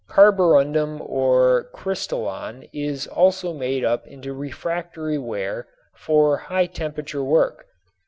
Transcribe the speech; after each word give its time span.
Carborundum 0.09 0.99
or 0.99 1.69
crystolon 1.75 2.67
is 2.73 3.05
also 3.05 3.53
made 3.53 3.85
up 3.85 4.07
into 4.07 4.33
refractory 4.33 5.19
ware 5.19 5.67
for 5.93 6.37
high 6.37 6.65
temperature 6.65 7.23
work. 7.23 7.67